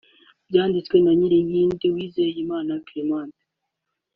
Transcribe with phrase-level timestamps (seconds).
[0.53, 3.35] yanditswe na Nyirinkindi Uwezeyimana Clement